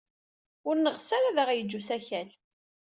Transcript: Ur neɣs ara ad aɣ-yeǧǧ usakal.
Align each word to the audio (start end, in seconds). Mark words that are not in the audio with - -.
Ur 0.67 0.75
neɣs 0.77 1.07
ara 1.17 1.27
ad 1.31 1.37
aɣ-yeǧǧ 1.43 1.71
usakal. 1.79 2.29